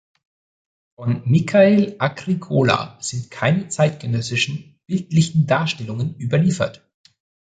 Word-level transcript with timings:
Von 0.97 1.29
Mikael 1.29 1.95
Agricola 1.99 2.97
sind 3.01 3.29
keine 3.29 3.67
zeitgenössischen 3.67 4.79
bildlichen 4.87 5.45
Darstellungen 5.45 6.15
überliefert. 6.19 6.83